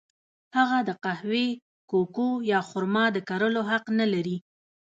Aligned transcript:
هغه 0.57 0.79
د 0.87 0.89
قهوې، 1.03 1.47
کوکو 1.89 2.29
یا 2.51 2.59
خرما 2.69 3.05
د 3.15 3.17
کرلو 3.29 3.61
حق 3.71 3.85
نه 3.99 4.05
لري. 4.13 4.37